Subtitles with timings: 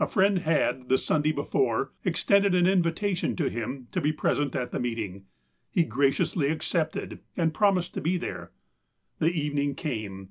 [0.00, 4.56] A friend had, the Sunday before, extended an Invita tion to him to be present
[4.56, 5.26] at the meeting.
[5.70, 8.52] He graciously accei^ted, and promised to be there.
[9.18, 10.30] The evening came.